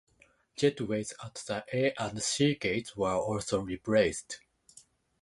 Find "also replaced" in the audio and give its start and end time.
3.13-4.39